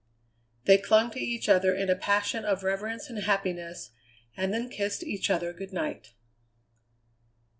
They 0.65 0.79
clung 0.79 1.11
to 1.11 1.19
each 1.19 1.47
other 1.47 1.75
in 1.75 1.87
a 1.87 1.95
passion 1.95 2.43
of 2.43 2.63
reverence 2.63 3.07
and 3.07 3.19
happiness, 3.19 3.91
and 4.35 4.51
then 4.51 4.67
kissed 4.67 5.03
each 5.03 5.29
other 5.29 5.53
good 5.53 5.71
night. 5.71 6.15